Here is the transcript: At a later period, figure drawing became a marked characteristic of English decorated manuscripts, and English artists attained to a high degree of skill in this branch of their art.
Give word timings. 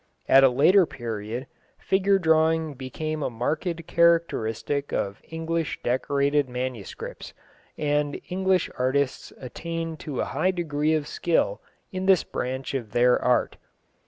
At 0.27 0.43
a 0.43 0.49
later 0.49 0.87
period, 0.87 1.45
figure 1.77 2.17
drawing 2.17 2.73
became 2.73 3.21
a 3.21 3.29
marked 3.29 3.85
characteristic 3.85 4.91
of 4.91 5.21
English 5.29 5.77
decorated 5.83 6.49
manuscripts, 6.49 7.35
and 7.77 8.19
English 8.27 8.67
artists 8.79 9.31
attained 9.37 9.99
to 9.99 10.19
a 10.19 10.25
high 10.25 10.49
degree 10.49 10.95
of 10.95 11.05
skill 11.07 11.61
in 11.91 12.07
this 12.07 12.23
branch 12.23 12.73
of 12.73 12.93
their 12.93 13.21
art. 13.21 13.57